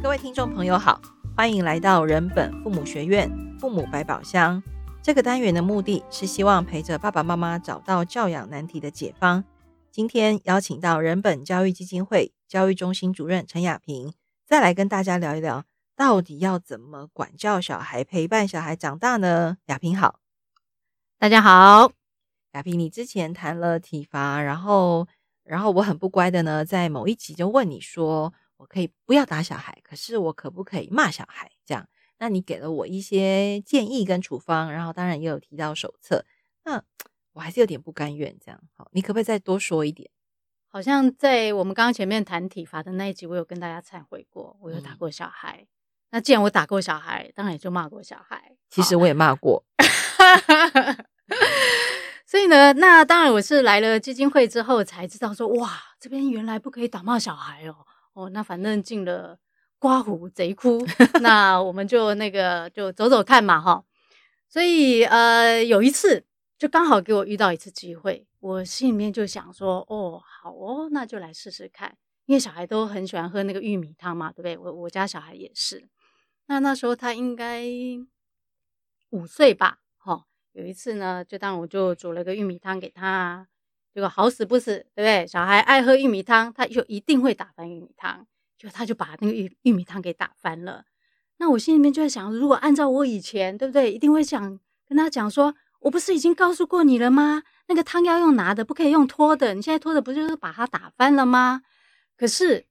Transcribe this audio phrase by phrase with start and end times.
[0.00, 1.02] 各位听众朋友好，
[1.36, 3.28] 欢迎来到人本父母学院
[3.58, 4.62] 父母百宝箱。
[5.02, 9.44] 这个单元的目的是希望陪着爸爸妈妈找到教养难题的解方。
[9.90, 14.14] 今天邀请到人本教育基金会教育中心主任陈雅萍，
[14.46, 15.64] 再来跟大家聊一聊，
[15.96, 19.58] 到底要怎么管教小孩、陪伴小孩长大呢？
[19.66, 20.20] 雅萍好，
[21.18, 21.90] 大家好。
[22.52, 25.08] 雅萍，你之前谈了体罚，然后，
[25.42, 28.32] 然后我很不乖的呢，在某一集就问你说。
[28.58, 31.50] 我可以不要打小孩，可是我可不可以骂小孩？
[31.64, 31.88] 这样，
[32.18, 36.24] 那你给了我一些建议跟处方，然后当然也有提到手册，
[36.64, 36.82] 那
[37.32, 38.36] 我还是有点不甘愿。
[38.44, 40.10] 这样，好，你可不可以再多说一点？
[40.66, 45.60] 好像在我们刚刚前面谈体罚的那一集，我有跟大家忏悔过，我有打过小孩。
[45.62, 45.68] 嗯、
[46.10, 48.56] 那既然我打过小孩，当然也就骂过小孩。
[48.68, 49.64] 其实我也骂过，
[52.26, 57.86] 所以呢，那当然我是来了基金会之后才知道说，哇，这边原来不可以打骂小孩哦。
[58.18, 59.38] 哦，那反正进了
[59.78, 60.84] 刮胡贼窟，
[61.22, 63.84] 那我们就那个就走走看嘛，哈。
[64.48, 66.24] 所以呃，有一次
[66.58, 74.58] 就刚好给我遇到一次机会，我心里面就想说，哦，好哦，那就来试试看，因为小孩都很喜欢喝那个玉米汤嘛，对不对？
[74.58, 75.88] 我我家小孩也是。
[76.46, 77.62] 那那时候他应该
[79.10, 80.24] 五岁吧，哈。
[80.52, 83.46] 有一次呢，就当我就煮了个玉米汤给他。
[83.98, 85.26] 结果好死不死，对不对？
[85.26, 88.24] 小孩爱喝玉米汤，他就一定会打翻玉米汤，
[88.56, 90.84] 就他就把那个玉玉米汤给打翻了。
[91.38, 93.92] 那我心里面就在想，如果按照我以前，对不对？
[93.92, 94.40] 一定会想
[94.86, 97.42] 跟他讲说，我不是已经告诉过你了吗？
[97.66, 99.52] 那个汤要用拿的，不可以用拖的。
[99.52, 101.62] 你现在拖的不就是把它打翻了吗？
[102.16, 102.66] 可是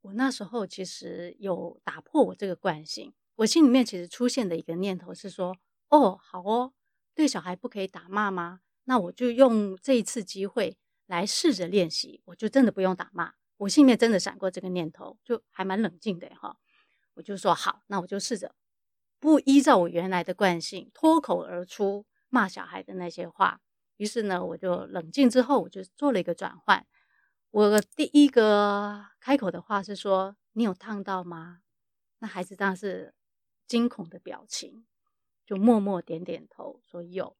[0.00, 5.56] 我那时候其实有打破我这个惯性，我心里面其实出现的一个念头是说，
[5.90, 6.72] 哦，好哦，
[7.14, 8.58] 对小孩不可以打骂吗？
[8.90, 13.34] 那我就用这一次机会来试着练习，我就真的不用打骂。
[13.58, 16.56] 我心里面真的闪过这个念头，就还蛮冷静的哈。
[17.14, 18.52] 我就说好，那我就试着
[19.20, 23.60] 不依照我原来的惯性脱口而出骂小孩的那些话。
[23.96, 26.84] 于是呢，我就冷静之后，我就做了一个转换。
[27.52, 31.60] 我第一个开口的话是说：“你有烫到吗？”
[32.18, 33.14] 那孩子当时
[33.68, 34.84] 惊恐的表情，
[35.46, 37.36] 就默默点点头说有。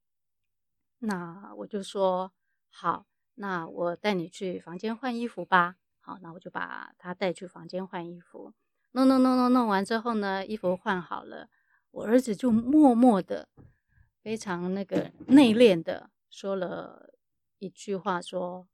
[1.01, 2.33] 那我就说
[2.71, 5.77] 好，那我带你去房间换衣服吧。
[6.01, 8.55] 好，那我就把他带去房间换衣服。
[8.93, 11.49] 弄弄弄弄弄完之后呢，衣服换好了，
[11.91, 13.49] 我儿子就默默的、
[14.23, 17.15] 非常那个内敛的说了
[17.59, 18.67] 一句话，说：“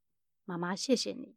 [0.45, 1.37] 妈妈，谢谢你。”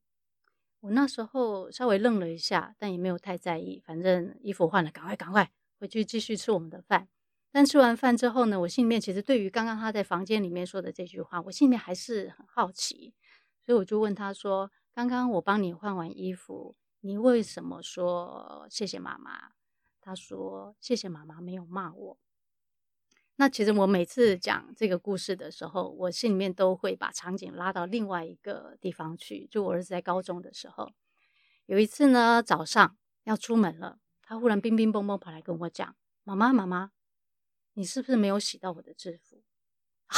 [0.82, 7.10] 我那时候稍微愣了一下，但也没有太在意，反正衣服换了，赶快赶快回去继续吃我们的饭。
[7.52, 13.14] 但吃完饭之后呢，我心里面其实对于刚刚他在房间里面说的这句话，我心里面还是很好奇，
[13.66, 19.52] 所以我就问他说：“刚刚我帮你换完衣服，你为什么说谢谢妈妈？”
[20.00, 22.18] 他说：“谢谢妈妈没有骂我。”
[23.38, 29.48] 那其实我每次讲这个故事的时候，我心里面都会把场景拉到另外一个地方去。
[29.48, 30.92] 就我儿子在高中的时候，
[31.66, 36.92] 有一次呢，早上要出门了，他忽然乒乒乓乓跑来跟我讲：“妈妈，妈妈。”
[37.80, 39.42] 你是不是没有洗到我的制服
[40.08, 40.18] 啊？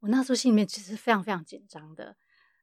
[0.00, 2.16] 我那时候心里面其实非常非常紧张的。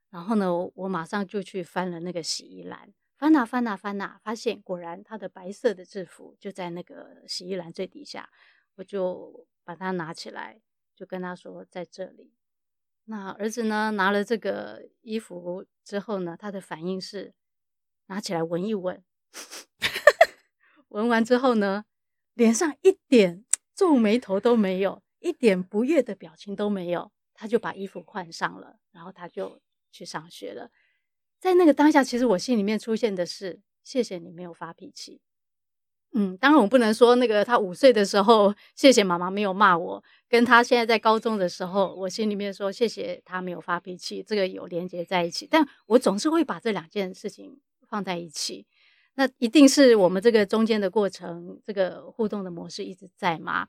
[0.10, 8.30] 然后呢，我马上就去翻了那个洗衣篮，翻哪翻哪翻哪，发现果然他的白色的制服就在那个洗衣篮最底下。
[8.76, 10.60] 我就把它拿起来，
[10.94, 12.34] 就跟他说在这里。
[13.06, 17.34] 那儿子呢，拿了这个衣服之后呢，他的反应是
[18.08, 19.02] 拿起来闻一闻，
[20.90, 21.86] 闻完之后呢，
[22.34, 23.45] 脸上一点。
[23.76, 29.60] 皱眉头都没有，一点不悦的表情都没有，他就把衣服换上了，然后他就
[29.92, 30.72] 去上学了。
[31.40, 35.20] 在那个当下，其实我心里面出现的是：谢谢你没有发脾气。
[36.14, 45.46] 嗯，当然我不能说那个他五岁的时候，谢谢妈妈没有骂我，跟他现在在高中的时候，我心里面说谢谢他没有发脾气，这个有连接在一起。
[45.46, 47.60] 但我总是会把这两件事情
[47.90, 48.66] 放在一起。
[49.16, 53.68] 那一定是我们这个中间的过程，这个互动的模式一直在吗？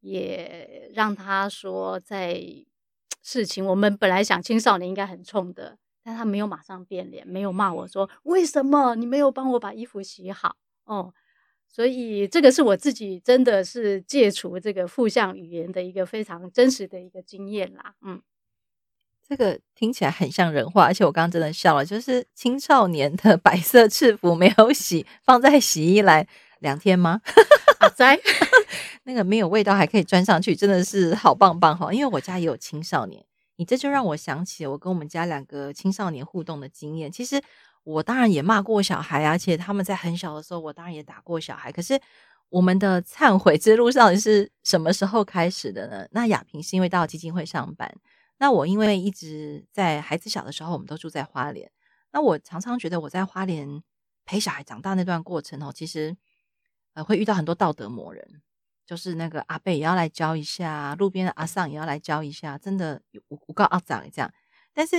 [0.00, 2.42] 也让他说，在
[3.22, 11.12] 事情我们本来想青少年应该很冲的，但他没有马上变脸，没有骂我说为什么你没有帮我把衣服洗好哦。
[11.66, 18.22] 所以这个是我自己真的是戒除这个负向语言的一个非常真实的一个经验啦，嗯。
[19.28, 21.84] 这个听起来很像人话，而且我刚刚真的笑了。
[21.84, 26.26] 就是青少年的 白色制服没有洗，放在洗衣篮
[26.60, 27.20] 两天吗？
[27.80, 28.18] 阿哉，
[29.04, 31.92] 那个没有味道还可以钻上去，真的是好棒棒哈！
[31.92, 33.24] 因为我家也有青少年，
[33.56, 37.10] 你这就让我想起我跟我们家两个青少年互动的经验。
[37.10, 37.40] 其实
[37.84, 41.70] 我当然也骂过小孩，而且他们在很小的时候，我当然也打过小孩。
[41.72, 41.98] 可是
[42.48, 46.06] 我们的忏悔之路到底是什么时候开始的呢？
[46.10, 47.94] 那亚萍是因为到基金会上班，
[48.38, 51.70] 那我因为一直在孩子小的时候，我们都住在花莲，
[52.12, 53.82] 那我常常觉得我在花莲
[54.24, 56.16] 陪小孩长大那段过程哦，其实
[56.98, 58.42] 呃会遇到很多道德魔人。
[58.88, 64.32] 就是那个阿伯也要来教一下，路边的阿桑也要来教一下，真的我我告阿长这样。
[64.72, 64.96] 但是，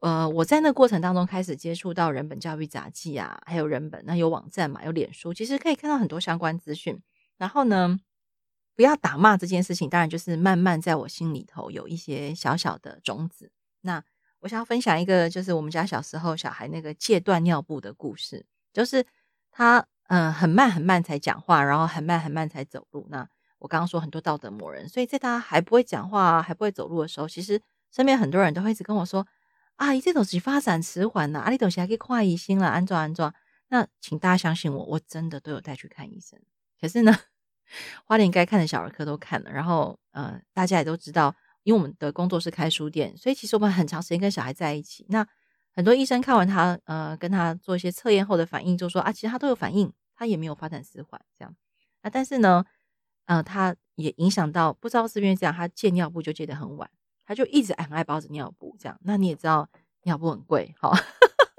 [0.00, 7.02] 呃，我在那过程当中开始接触到人本教育杂记啊，还有人本，那有网站嘛，有脸书，其实可以看到很多相关资讯。
[7.36, 7.98] 然后呢，
[8.76, 13.50] 不要打骂这件事情，当然就是慢慢在我心里头有一些小小的种子。
[13.80, 14.04] 那
[14.38, 19.04] 我想要分享一个，就是我们家小时候小孩那个戒断尿布的故事，就是
[19.50, 19.84] 他。
[20.12, 23.06] 嗯，很慢很慢才讲话，然后很慢很慢才走路。
[23.08, 23.26] 那
[23.58, 27.58] 我刚刚说很多道德魔人，所以在他还不会讲话、还不会走路的时候，其实
[27.90, 29.26] 身边很多人都会一直跟我说
[29.76, 33.32] ：“啊，你这东西发展迟缓呐，啊，你东西还可以跨一心了，安装安装。”
[33.72, 36.38] 那请大家相信我，我真的都有带去看医生。
[36.78, 37.16] 可是呢，
[38.04, 45.06] 花莲该看的小儿科都看了，然后呃，大家也都知道，因为我们的工作是开书店，所以其实我们很长时间跟小孩在一起。
[45.08, 45.26] 那
[45.74, 49.90] 很多医生看完他，呃，跟他做一些测验后的反应，就说啊，其实他都有反应。
[50.22, 51.52] 他也没有发展迟缓这样
[52.02, 52.64] 啊，但是呢，
[53.24, 56.88] 呃，他也影响到不知道是不是这样，他戒尿布就戒得很晚，
[57.26, 58.96] 他就一直很爱包着尿布这样。
[59.02, 59.68] 那你也知道
[60.04, 60.96] 尿布很贵哈，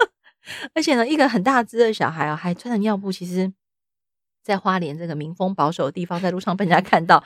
[0.72, 3.52] 而且呢，一个很大只的小孩啊，还穿着尿布，其实，
[4.42, 7.22] 在花莲这个民风保守的地方，在路上被人家看到，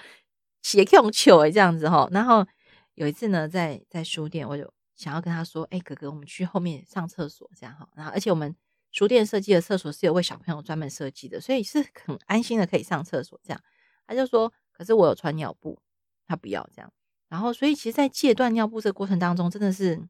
[0.62, 2.08] 鞋用球哎这样子哈。
[2.10, 2.44] 然后
[2.94, 7.88] 有一次呢，在在书店，我就想要跟他说，哎、哥哥，我们去后面上厕所这样哈。
[7.94, 8.56] 然后而且我们。
[8.90, 13.38] 书店设计的厕所是有为小朋友专门设计的，所以是很安心的，可以上厕所。
[13.44, 13.60] 这样，
[14.06, 15.78] 他就说：“可是我有穿尿布，
[16.26, 16.90] 他不要这样。”
[17.28, 20.00] 然后，所以其实，在戒断尿布这个过程当中，真的是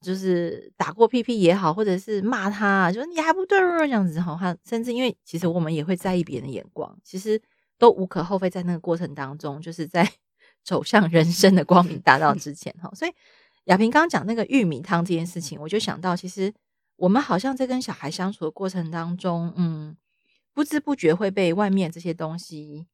[0.00, 4.34] 就是打过屁屁也好，或者是骂他，就是你还不对这样子哈。
[4.40, 7.40] 他甚至因为其实我们也会在意别人的眼光，其实
[7.76, 8.48] 都无可厚非。
[8.48, 10.10] 在那个过程当中，就是在
[10.64, 12.90] 走向人生的光明大道之前哈。
[12.94, 13.12] 所以
[13.64, 16.52] 亚萍刚刚讲那个玉米汤这件事情，我就想到其实。
[17.00, 19.96] 我们好像在跟小孩相处的过程当中，嗯，
[20.52, 22.86] 不知不觉会被外面这些东西，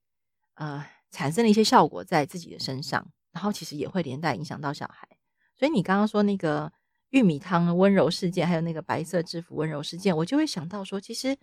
[0.55, 5.09] 呃，产生了一些效果在自己的身上，然后其实也会连带影响到小孩。
[5.57, 6.73] 所以你刚刚说那个
[7.11, 11.37] 玉米汤温柔事件，还有那个白色制服温柔事件，我就会想到说，其实，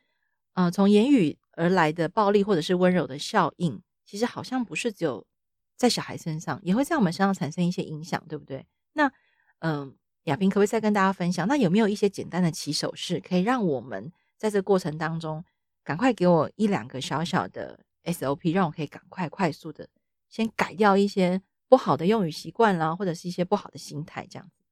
[0.53, 5.27] 呃，从言语而来的暴力或者是温柔的效应，其实好像不是只有
[5.75, 8.65] 在小孩身上，也会在我们身上产生一些影响，对不对？
[8.93, 9.11] 那，
[9.59, 11.45] 嗯、亚萍可不可以再跟大家分享？
[11.47, 15.43] 那有没有一些简单的起手式，可以让我们在这过程当中，
[15.83, 19.89] 赶快给我一两个小小的 SOP，让我可以赶快快速的
[20.29, 24.63] 先改掉一些不好的用语习惯啦，或者是一些不好的心态这样子。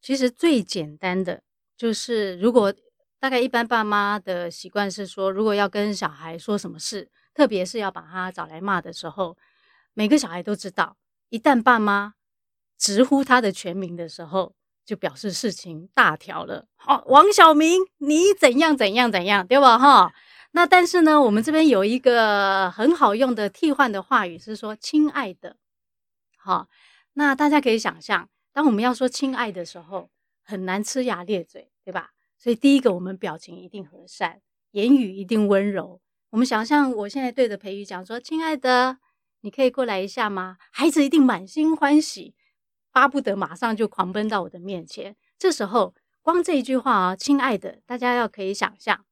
[0.00, 1.42] 其实最简单的
[1.76, 2.74] 就是，如果
[3.20, 9.36] 大概一般爸妈的习惯是说，如果要跟小孩说什么事，特别是要把他找来骂的时候，
[9.92, 10.96] 每个小孩都知道，
[11.28, 12.14] 一旦爸妈。
[12.82, 16.66] 直呼他的全名的时候，就表示事情大条了。
[16.84, 19.78] 哦，王小明，你怎样怎样怎样，对吧？
[19.78, 20.12] 哈，
[20.50, 25.58] 那但是呢，我们这边有一个很好用的替换的话语是说“亲爱的”。
[26.36, 26.66] 好，
[27.12, 30.10] 那大家可以想象，当我们要说“亲爱的”时候，
[30.42, 32.10] 很难呲牙咧嘴，对吧？
[32.36, 34.40] 所以第一个，我们表情一定和善，
[34.72, 36.00] 言语一定温柔。
[36.30, 38.98] 我们想象，我现在对着培宇讲说：“亲爱的，
[39.42, 42.34] 你可以过来一下吗？”孩子一定满心欢喜。
[42.92, 45.16] 巴不得马上就狂奔到我的面前。
[45.38, 49.04] 这时候，光这一句话啊，亲爱的，大家要可以想象，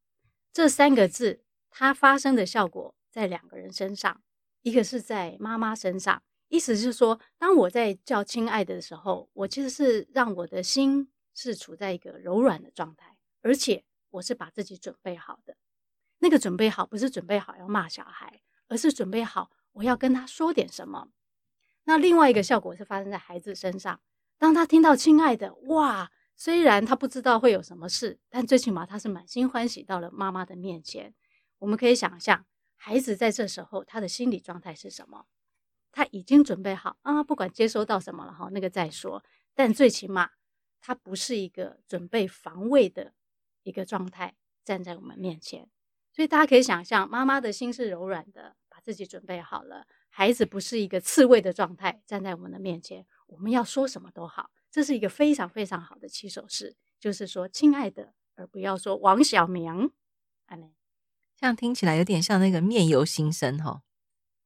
[0.53, 4.23] 这三个字它发生的效果在两个人身上，
[4.63, 15.57] 一个是在妈妈身上，意思是说，当我在叫亲爱的的时候，我其实是让我的心是处在一个柔软的状态，而且我是把自己准备好的。
[16.19, 21.09] 那个准备好不是准备好要骂小孩，而是准备好我要跟他说点什么。
[21.85, 24.01] 那另外一个效果是发生在孩子身上，
[24.39, 31.15] 当他听到“亲爱的”，哇，虽然他不知道会有什么事，但最起码他是满心欢喜到了妈妈的面前。
[31.59, 32.47] 我们可以想象，
[32.77, 35.27] 孩子在这时候他的心理状态是什么？
[35.93, 39.25] 他已经准备好啊，不管接收到什么了哈，那个再说。
[39.55, 40.31] 但最起码
[40.81, 43.13] 他不是一个准备防卫的
[43.65, 45.69] 一个状态站在我们面前，
[46.13, 49.87] 所以大家可以想象，妈妈的心是柔软的，把自己准备好了。
[50.11, 59.91] 孩子不是一个刺猬的状态站在我们的面前，我们要说什么都好，这是一个非常非常好的起手式，就是说亲爱的，而不要说王小明。
[61.39, 63.81] 这样听起来有点像那个面由心生哈，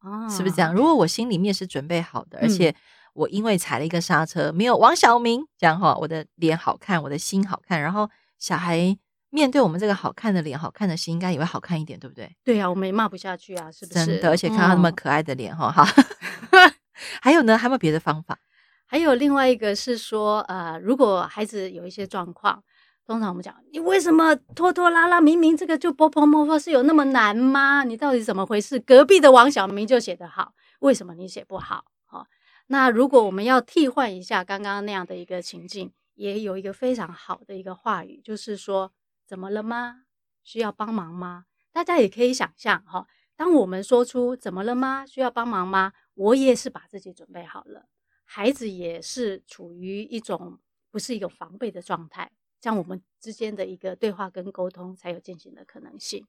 [0.00, 0.72] 哦，是不是这样？
[0.72, 2.72] 如果我心里面是准备好的，而且
[3.14, 8.96] 我因为踩了一个刹车，没有王小明这样哈，我的脸好看，我的心好看，然后小孩
[9.34, 12.32] 面对我们这个好看的脸、好看的心，应该也会好看一点，对不对？
[12.44, 14.06] 对啊，我们也骂不下去啊，是不是？
[14.06, 16.74] 真的，而且看到那么可爱的脸，哈、嗯，哈。
[17.20, 17.58] 还有呢？
[17.58, 18.38] 还有没有别的方法？
[18.86, 22.62] 还有另外一个是说，呃，如果孩子有一些状况，
[23.04, 25.20] 通常我们讲，你为什么拖拖拉拉？
[25.20, 27.82] 明明这个就波波摸摸是有那么难吗？
[27.82, 28.78] 你到底怎么回事？
[28.78, 31.84] 隔壁的王小明就写得好，为什么你写不好？
[32.06, 32.28] 好，
[32.68, 38.92] 那如果我们要替换一下刚刚那样的一个情境，也有一个非常好的一个话语，就是说，
[39.26, 40.02] 怎么了吗？
[40.42, 41.46] 需要帮忙吗？
[41.72, 45.04] 大家也可以想象哈，当我们说出怎么了吗？
[45.06, 45.92] 需要帮忙吗？
[46.14, 47.86] 我也是把自己准备好了。
[48.24, 50.58] 孩子也是处于一种
[50.90, 56.26] 不是一个防备的状态，这样我们之间的一个对话跟沟通才有进行的可能性。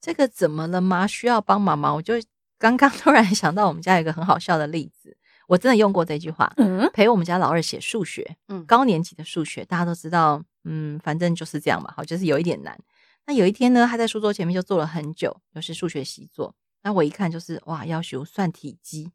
[0.00, 1.06] 这个怎么了吗？
[1.06, 1.94] 需要帮忙吗？
[1.94, 2.14] 我就
[2.58, 5.16] 刚刚突然想到，我们家有一个很好笑的例子，
[5.48, 6.52] 我真的用过这句话。
[6.56, 12.78] 嗯，陪我们家老二写数学，嗯，高年级的数学，大家都知道，嗯，反正就是这样嘛，好，就是有一点难。
[13.26, 16.54] 那有一天呢，他在书桌前面就坐了很久，又是数学习作。
[16.82, 19.12] 那我一看就是哇，要求算体积。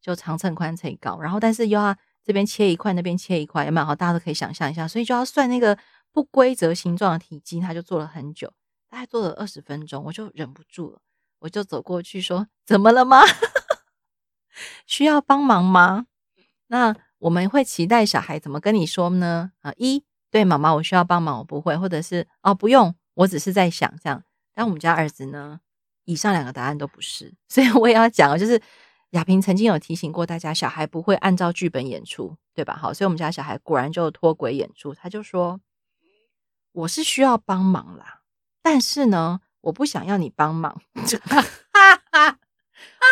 [0.00, 3.84] 就长乘宽乘以高，然后但是又要这边切一块，那边切一块，也蛮？
[3.84, 5.76] 好，大家都可以想象一下，所以就要算那个
[6.12, 8.50] 不规则形状的体积，他就做了很久，
[8.88, 11.00] 大概做了二十分钟，我就忍不住了，
[11.40, 13.22] 我就走过去说：“怎么了吗？
[14.86, 16.06] 需要帮忙吗？”
[16.68, 19.50] 那我们会期待小孩怎么跟你说呢？
[19.62, 24.22] 啊，一对妈妈，我需要帮忙，我不会，或者是哦不用，我只是在想这样。
[24.54, 25.60] 但我们家儿子呢，
[26.04, 28.60] 以上两个答案都不是， 所以我也要讲，就是。
[29.12, 32.76] 亚萍曾经有提醒过大家，小孩不会按照剧本演出，对吧？
[32.76, 34.92] 好，所以我们家小孩果然就脱轨演出。
[34.92, 35.58] 他就说
[36.72, 38.20] ：“我是需要帮忙啦，
[38.60, 40.82] 但是呢，我不想要你帮忙。”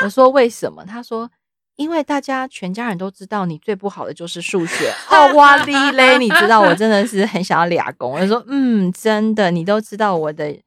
[0.05, 1.31] 我说：“为什么？”他说
[1.77, 4.93] ：“因为大家全家人都知道你最不好的就是数学。
[5.11, 6.19] ”哦，哇哩嘞！
[6.19, 8.13] 你知道我真的是很想要俩工。
[8.13, 10.59] 我说：“嗯，真的，你都知道我的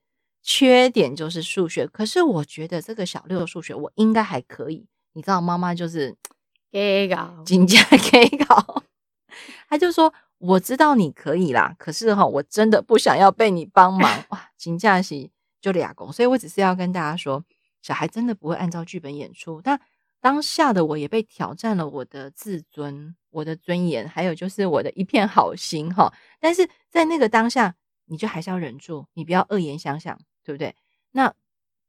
[0.44, 6.16] 缺点就是数学，可是我觉得这个小六的数学我应该还可以。”你知道妈妈就是
[6.72, 7.78] 给搞，紧接
[8.12, 8.84] 给搞，
[9.68, 17.44] 他就说：“我知道你可以啦，可是哈，我真的不想要被你帮忙 哇！”紧接是就俩工，所以我只是要跟大家说，
[17.82, 19.60] 小孩真的不会按照剧本演出。
[19.62, 19.82] 但
[20.22, 26.14] 当下的我也被挑战了我的自尊、我的尊严，还有就是我的一片好心哈。
[26.40, 30.76] 但是在那个当下，你就还是要忍住，你不要恶言相向，对不对？
[31.12, 31.34] 那。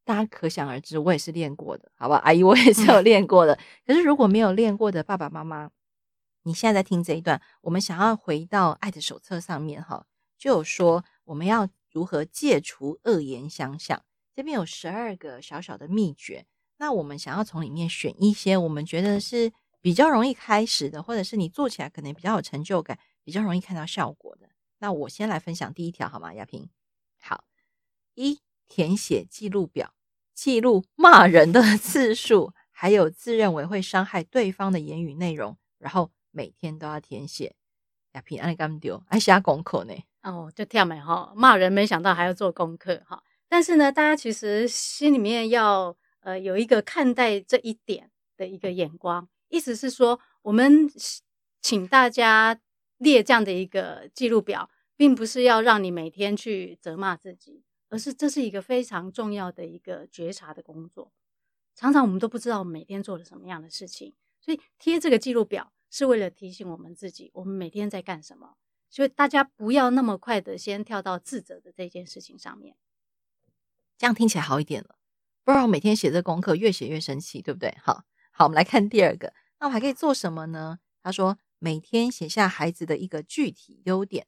[0.02, 2.16] 大家可想而知，我也是练过的，好吧？
[2.24, 3.56] 阿姨，我也是有练过的。
[3.86, 5.70] 可是如果没有练过的爸爸妈妈，
[6.42, 10.06] 你现在在听这一段，我们想要回到爱的手册上面哈，
[10.36, 14.02] 就有说我们要如何戒除恶言相向。
[14.34, 16.44] 这边有十二个小小的秘诀，
[16.80, 24.48] 那我们想要从里面选一些我们觉得是比较容易开始的，或者是你做起来可能比较有成就感、比较容易看到效果的。
[24.78, 26.34] 那我先来分享第一条，好吗？
[26.34, 26.68] 亚萍，
[27.20, 27.44] 好
[28.14, 28.40] 一。
[28.72, 29.94] 填写记录表，
[30.32, 37.56] 记录骂人的 次数，还有自认为会伤害对方的言语内容，然后每天都要填写。
[38.12, 39.02] 亚萍，你干嘛丢？
[39.08, 39.94] 爱写功课呢？
[40.22, 43.20] 哦，就跳没哈，骂人没想到还要做功课哈。
[43.48, 50.90] 但是呢，大家其实心里面要呃有一个看待这一点的一个眼光，意思是说，我们
[51.60, 52.60] 请大家
[52.98, 57.64] 列这样的一个记录表，并不是要让你每天去责骂自己。
[57.92, 61.10] 而是这是一个非常重要的一个觉察的工作，
[61.74, 68.54] 常常我们都不知道我们每天做了什么样的事情，所以贴这个记录表是为了提醒我们自己，我们每天在干什么。
[68.88, 72.76] 所以大家不要那么快的先跳到自责的这件事情上面，
[73.98, 74.99] 这样听起来好一点了。
[75.44, 77.76] 不然我每天写这功课越写越生气，对不对？
[77.82, 80.78] 好，好，我们来看第二个，那我还可以做什么呢？
[81.02, 84.26] 他说每天写下孩子的一个具体优点，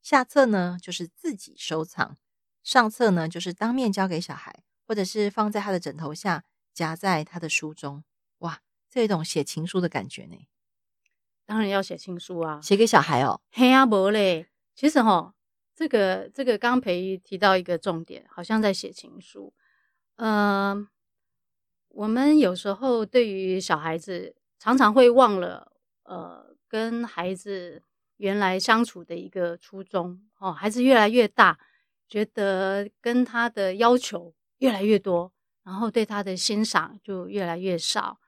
[0.00, 2.16] 下册呢就是自己收藏。
[2.62, 8.04] 上册呢，就是当面交给小孩，或者是放在他的枕头下，夹在他的书中。
[8.38, 10.36] 哇，这一种写情书的感觉呢。
[11.46, 13.40] 当然要写情书啊，写给小孩哦。
[13.50, 14.48] 嘿啊，不嘞。
[14.74, 15.34] 其实哈，
[15.74, 19.52] 这个这个刚刚培提到一个重点，好像在写情书。
[20.22, 20.86] 嗯、
[21.88, 25.72] 我们有时候对于小孩子，常常会忘了，
[26.02, 27.82] 呃，跟孩子
[28.18, 30.20] 原来相处的一个初衷。
[30.38, 31.58] 哦，孩子越来越大。
[32.06, 38.18] 觉得跟他的要求越来越多，然后对他的欣赏就越来越少，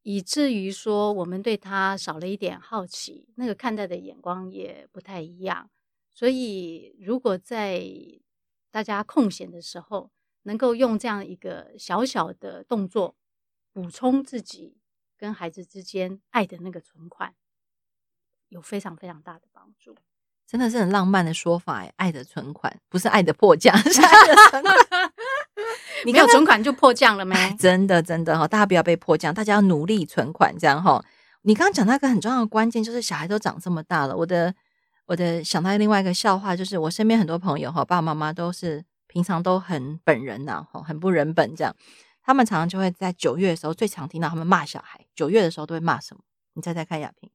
[0.00, 5.68] 以至于说我们对他少了一点好奇，那个看待的眼光也不太一样。
[6.10, 7.86] 所以，如果在
[8.70, 10.10] 大家空闲的时候，
[10.48, 13.14] 能够用这样一个小小的动作
[13.70, 14.78] 补充自己
[15.18, 17.34] 跟孩子之间爱的那个存款，
[18.48, 19.94] 有非常非常大的帮助。
[20.46, 25.12] 真的是很浪漫的说法哎，爱的存款不是爱的迫降，是爱的存款。
[26.06, 27.54] 你没有存款就迫降了没？
[27.58, 31.04] 真的真的哈，大家不要被迫降，大家要努力存款，这样哈。
[31.42, 34.54] 你刚刚讲那个很重要的关键，就是小孩都长这么大了，我的
[35.04, 38.82] 我的想到另外一个笑话，就是我身边很多朋友哈，爸爸妈妈都是
[39.18, 41.74] 平常都很本人呐，哈，很不人本这样。
[42.22, 46.20] 他们常常就会在九月的时候最常听到他们骂小孩，九月的时候都会骂什么？
[46.54, 47.28] 你猜猜看，亚萍。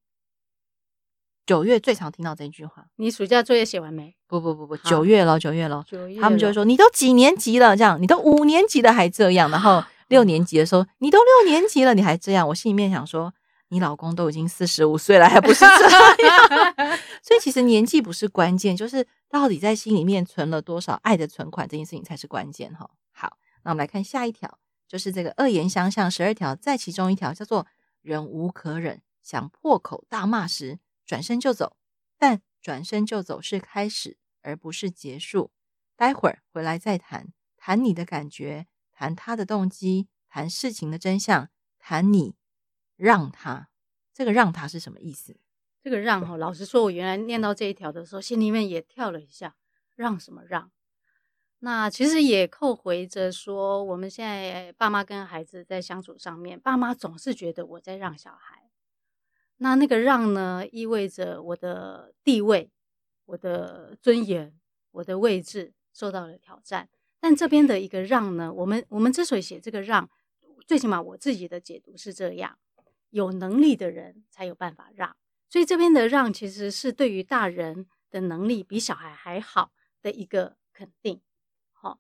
[1.46, 4.16] 九月最常听到这句话，你暑假作业写完没？
[4.28, 7.76] 不不不不，九月了，九月了，九月，他们就会说你都几年级了？
[7.76, 13.34] 这样，你都五年级了还这样，然后 六年级的时候，你都六年级了你还这样，我心里面想说，
[13.74, 15.90] 你老公都已经四十五岁了，还不是这
[16.28, 16.98] 样？
[17.24, 22.90] 所以其实年纪不是关键，就是到底在心里面存了多少爱的存款，这件事情才是关键哈。
[23.12, 27.66] 好，那我们来看下一条，就是这个恶言相向十二条，在其中一条叫做
[28.04, 30.80] 忍无可忍，想破口大骂时。
[31.06, 31.76] 转身就走，
[32.18, 35.52] 但转身就走是开始，而不是结束。
[35.98, 42.36] 待会儿回来再谈，谈你的感觉，谈他的动机，谈事情的真相，谈你
[43.04, 43.68] 让他。
[44.14, 45.36] 这个让他是什么意思？
[45.82, 49.56] 这个让哈，老实说，我原来念到这一条的时候，心里面也跳了一下。
[49.96, 50.72] 让什么让？
[51.60, 58.70] 那其实也扣回着说，我们现在爸妈跟孩子在相处上面，爸妈总是觉得我在让小孩。
[59.58, 62.72] 那那个让呢，意味着我的地位、
[63.26, 64.54] 我的尊严、
[64.92, 66.90] 我的位置受到了挑战。
[67.20, 70.10] 但这边的一个让呢，我们我们之所以写这个让，
[70.68, 72.58] 最起码我自己的解读是这样：
[73.14, 75.16] 有能力的人才有办法让。
[75.50, 81.22] 所以这边的让其实是对于大人的能力比小孩还好的一个肯定。
[81.72, 82.00] 好，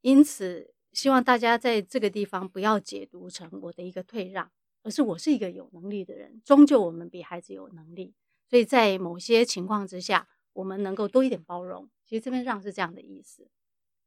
[0.00, 4.50] 因此希望大家在这个地方不要解读成我的一个退让。
[4.84, 8.16] 而是我是一个有能力的人，终究我们比孩子有能力，
[8.48, 11.88] 所以在某些情况之下，我们能够多一点包容。
[12.04, 13.48] 其实这边让是这样的意思。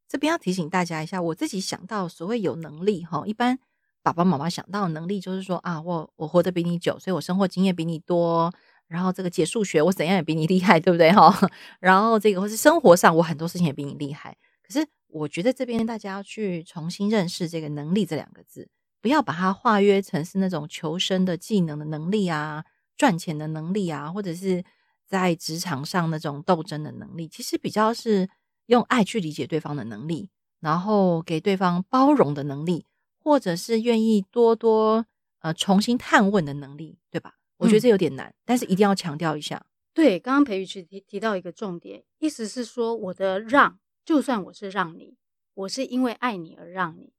[0.05, 3.57] 这边要提醒大家一下，我自己想到所谓有能力哈，一般
[4.05, 8.53] 爸爸妈妈想到的能力就是说啊，我我活得比你久，所以我生活经验比你多，
[8.87, 11.35] 然后这个解数学我怎样也比你厉害，对不对哈？
[11.81, 14.37] 然后这个或是生活上我很多事情也比你厉害。
[14.61, 18.69] 可是我觉得这边大家要去重新认识这个能力这两个字。
[19.01, 22.63] 不要把它化约成是那种求生的技能的能力啊，
[22.95, 24.63] 赚钱的能力啊，或者是
[25.07, 27.27] 在职场上那种斗争的能力。
[27.27, 28.29] 其实比较是
[28.67, 32.85] 用爱去理解对方的能力，然后给对方包容的能力，
[33.25, 35.03] 或者是愿意多多
[35.39, 37.33] 呃重新探问的能力，对吧？
[37.57, 39.65] 我觉得这有点难，嗯、但是一定要强调一下。
[39.95, 45.17] 对，刚刚培瑜去提提到一个重点，意思是说我的让，就算我是让你，
[45.55, 47.13] 我是因为爱你而让你。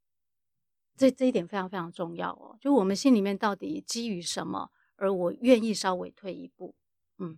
[0.96, 6.76] 这这一点非常非常重要哦，就我们心里面到底基于什么，而我愿意稍微退一步。
[7.18, 7.36] 嗯，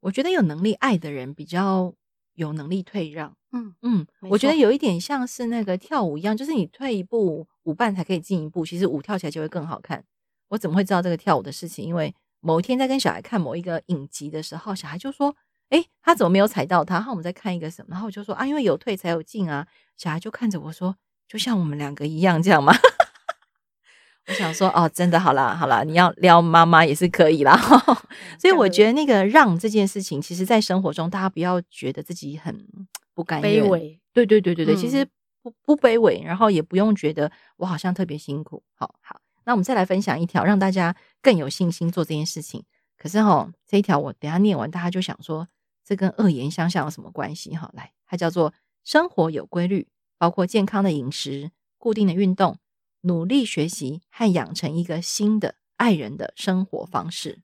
[0.00, 1.94] 我觉得有能力爱的人比较
[2.34, 3.36] 有能力退让。
[3.52, 8.64] 嗯嗯，我觉得有一点像是那个跳舞一样，就是你退一步，舞伴才可以进一步。
[8.64, 10.02] 其实舞跳起来就会更好看。
[10.48, 11.84] 我怎么会知道这个跳舞的事情？
[11.84, 15.36] 因为某一天在跟小孩看某一个影集的时候，小孩就说
[15.68, 19.66] ：“哎，他怎么没有踩到他？”然后我们在看一个什么，然后我就说：“啊，因为有退才有进啊。”
[19.98, 20.96] 小孩就看着我说
[21.28, 22.72] ：“就像我们两个一样，这样吗？”
[24.28, 27.58] 我想说哦，真的好啦，好啦，你要撩妈妈也是可以啦。
[28.38, 32.66] 所以我觉得那个让这件事情，其实，在生活中大家不要觉得自己很
[33.14, 34.00] 不甘愿，卑微。
[34.12, 35.06] 对对对对对，其实
[35.50, 38.62] 不不卑微，然后也不用觉得我好像特别辛苦。
[38.74, 42.64] 好好，那我们再来分享一条，让大家更有信心做这件事情。
[42.96, 45.48] 可是哈，这一条我等下念完，大家就想说，
[45.84, 47.54] 这跟恶言相向有什么关系？
[47.56, 48.52] 哈，来，它叫做
[48.84, 52.58] 生活有规律，包括健康的饮食、固定的运动。
[53.02, 57.38] 努力学习和养成一个新的爱人的生活方式。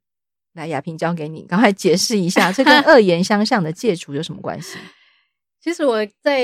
[0.53, 4.77] 来，亚萍交给你，赶快解释一下，这跟 恶言相向的戒除有什么关系？
[5.61, 6.43] 其实我在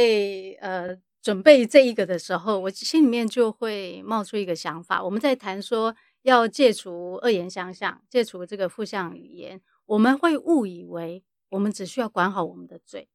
[0.60, 5.02] 呃准备这一个的时候，我心里面就会冒出一个想法。
[5.04, 13.08] 我们在谈说要戒除恶言相向，戒除这个负向语言，我们会误以为我们只需要管好我们的嘴，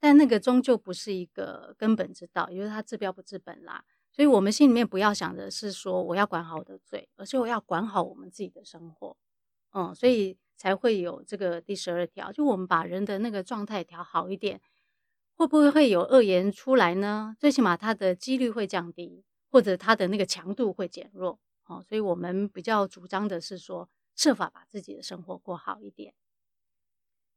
[0.00, 3.84] 但那个终究不是一个根本之道，因为它治标不治本啦。
[4.10, 9.16] 所以，我们心里面不要想的是说我要管好我的嘴，而是我要管好我们自己的生活。
[9.72, 14.60] 嗯，所以才会有这个第十二条，就我们把人的那个状态调好一点，
[15.36, 17.36] 会不会会有恶言出来呢？
[17.38, 21.38] 最起码它的几率会降低，或者它的那个强度会减弱。
[21.66, 26.14] 哦，所以我们比较主张的是说，设法把自己的生活过好一点。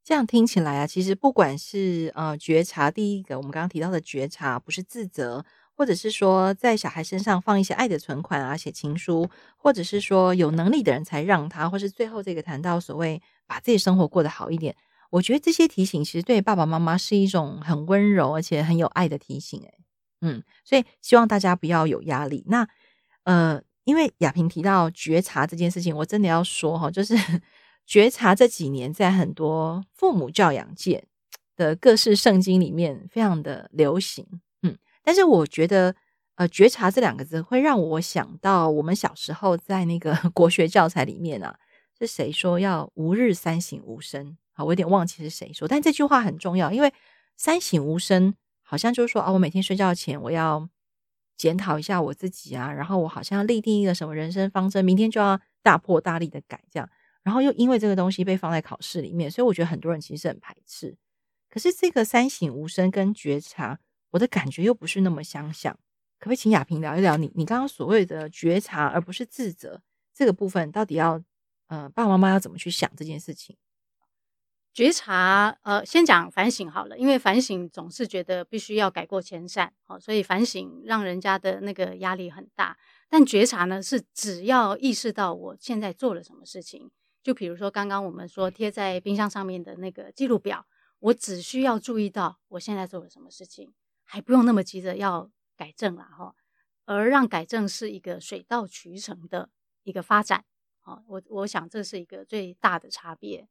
[0.03, 5.45] 这样听起来啊，其实不管是呃觉察，第一个我们刚刚提到的觉察，不是自责。
[5.77, 14.73] 或者是说，在小孩身上放一些爱的存款啊，写情书，或者是说有能力的人才让他，或是最后这个谈到所谓把自己生活过得好一点，
[15.11, 19.61] 我觉得这些提醒其实对爸爸妈妈是一种很温柔而且很有爱的提醒，
[20.21, 22.43] 嗯，所以希望大家不要有压力。
[22.47, 22.67] 那
[23.23, 27.15] 呃，因为亚萍提到觉察这件事情，我真的要说哈，就是
[27.85, 31.05] 觉察这几年在很多父母教养界
[31.55, 34.25] 的各式圣经里面非常的流行，
[34.63, 35.95] 嗯，但是我觉得
[36.35, 41.57] 呃，觉察这两个字会让我想到我们小时候在那个 国学教材里面啊，
[41.97, 44.37] 是谁说要吾日三省吾身？
[44.57, 46.91] 好，我有点忘记是谁说，但这句话很重要，因为
[47.35, 50.67] 三省吾身好像就是说啊，我每天睡觉前我要
[51.35, 56.89] 检讨一下我自己啊，然后我好像要立定一个什么人生方针，明天就要大破大立的改这样，
[57.21, 60.95] 然后又因为这个东西被放在考试里面，所以我觉得很多人其实很排斥。
[61.49, 63.77] 可是这个三省吾身跟觉察，
[64.11, 65.73] 我的感觉又不是那么相像，
[66.17, 69.81] 可不可以请雅萍聊一聊你你刚刚所谓的觉察而不是自责
[70.13, 71.21] 这个部分，到底要
[71.67, 73.57] 呃爸爸妈妈要怎么去想这件事情？
[74.75, 82.77] 觉察，呃，先讲反省好了，因为反省总是觉得必须要改过迁善，好，所以反省让人家的那个压力很大。
[83.07, 86.91] 但觉察呢，是只要意识到我现在做了什么事情，
[87.23, 90.65] 就比如说刚刚我们说贴在冰箱上面的那个记录表，
[90.99, 96.35] 我只需要注意到我现在做了什么事情，还不用那么急着要改正了哈，
[96.83, 99.49] 而让改正是一个水到渠成的
[99.83, 100.43] 一个发展，
[100.81, 103.47] 好，我我想这是一个最大的差别。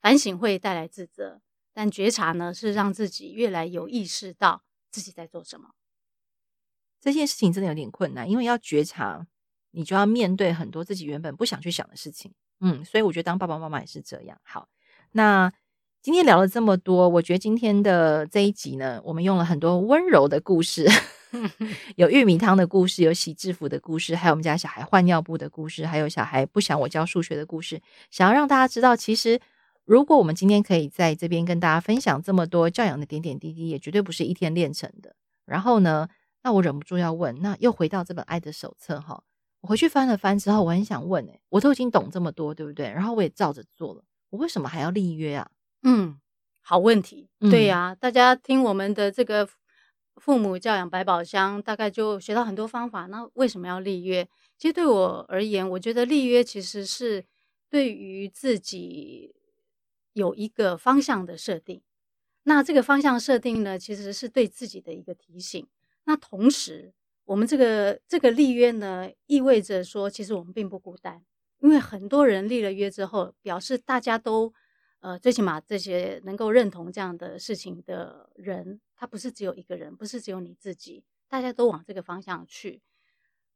[0.00, 1.40] 反省会带来自责，
[1.74, 5.70] 但觉察呢，是让自己越来有意识到自己在做什么。
[7.00, 9.26] 这件事情真的有点困难，因为要觉察，
[9.72, 12.32] 你就要面对很多自己原本不想去想的事情。
[12.60, 14.36] 嗯，所以我觉得当爸爸妈妈也是这样。
[14.42, 14.68] 好，
[15.12, 15.52] 那
[16.02, 20.88] 今天聊了这么多，我觉得今天的这一集呢，我们用了很多温柔的故事，
[21.94, 27.80] 有玉米汤的故事，有洗制服的故事，还有我们家小孩换尿布的故事，还有小孩不想我教数学的故事，
[28.10, 29.40] 想要让大家知道，其实。
[29.88, 35.16] 如果我们今天可以在这边跟大家分享这么多教养的点点滴滴，也绝对不是一天练成的。
[35.46, 36.06] 然后呢，
[36.42, 39.24] 那我忍不住要问，那又回到这本爱的手册哈，
[39.62, 42.84] 我回去翻了翻之后，我很想问，诶，我都已经懂这么多，对不对？
[42.90, 45.50] 然后我也照着做了，我为什么还要立约啊？
[45.84, 46.20] 嗯，
[46.60, 47.30] 好问题。
[47.50, 49.48] 对呀，大家听我们的这个
[50.16, 53.06] 父母教养百宝箱，大概就学到很多方法。
[53.06, 54.28] 那为什么要立约？
[54.58, 57.24] 其实对我而言，我觉得立约其实是
[57.70, 59.34] 对于自己。
[60.18, 61.80] 有一个方向的设定，
[62.42, 65.64] 那这个方向设定呢，其实是对自己的一个提醒。
[66.04, 66.92] 那同时，
[67.24, 71.24] 我们这个这个立约呢，意味着说，其实我们并不孤单，
[71.60, 74.52] 因为很多人立了约之后，表示大家都，
[74.98, 82.82] 呃，最起码这些能够认同这样的事情的人，他不是只有一个人，不是只有你自己，大家都往这个方向去。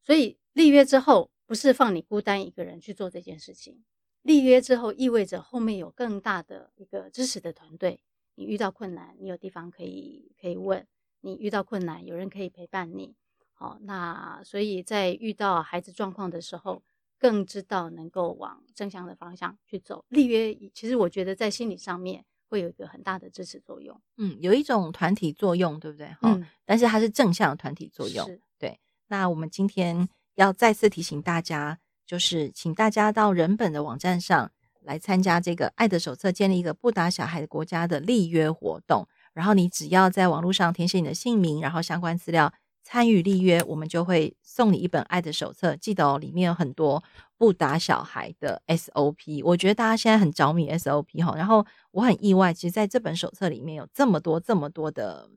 [0.00, 3.82] 所以立约之后，不是放你孤单一个人去做这件事情。
[4.22, 8.00] 立约之后，意味着后面有更大的一个支持的团队。
[8.34, 10.82] 你遇到困难，你有地方可以可以问；
[11.20, 13.14] 你遇到困难，有人可以陪伴你。
[13.52, 16.82] 好，那所以在遇到孩子状况的时候，
[17.18, 20.04] 更知道能够往正向的方向去走。
[20.08, 24.00] 立约，其实我觉得在心理上面会有一个很大的支持作用。
[24.16, 26.06] 嗯，有一种团体作用，对不对？
[26.20, 28.40] 哈、嗯，但是它是正向的团体作用。
[28.58, 28.78] 对。
[29.08, 31.78] 那我们今天要再次提醒大家。
[32.12, 39.08] 就是请大家到人本的网站上来参加这个《爱的手册》，建立一个不打小孩的国家的立约活动。
[39.32, 45.72] 然后你只要在网络上填写你的姓名，然后相关资料，参与立约，我们就会送你一本《爱的手册》。
[45.78, 47.02] 记得哦，里面有很多
[47.38, 49.42] 不打小孩的 SOP。
[49.42, 55.30] 我觉得大家现在很着迷 SOP 哈，然后我很意外，其实在这本手册里面有这么多这么多的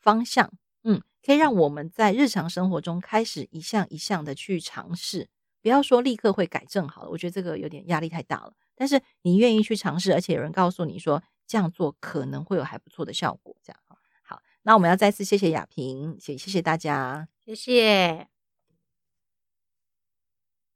[0.00, 0.48] 方向，
[0.84, 5.26] 嗯，可以让我们在日常生活中开始一项一项的去尝试。
[5.62, 8.52] 不要说立刻会改正好了，我觉得这个有点压力太大了。
[8.74, 13.78] 但是你愿意去尝试，而且有人告诉你说这样做可能会有还不错的效果，这样
[14.22, 14.42] 好。
[14.64, 18.31] 那我们要再次谢谢雅萍，谢谢谢大家，谢谢。